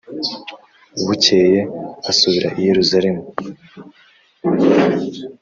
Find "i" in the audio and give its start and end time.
2.59-2.61